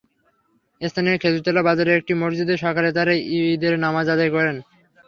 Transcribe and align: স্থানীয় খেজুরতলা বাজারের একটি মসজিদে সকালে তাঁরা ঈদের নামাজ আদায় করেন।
স্থানীয় 0.81 1.17
খেজুরতলা 1.17 1.61
বাজারের 1.67 1.97
একটি 1.99 2.13
মসজিদে 2.21 2.55
সকালে 2.65 2.89
তাঁরা 2.91 3.13
ঈদের 3.51 3.73
নামাজ 3.85 4.05
আদায় 4.09 4.31
করেন। 4.35 4.55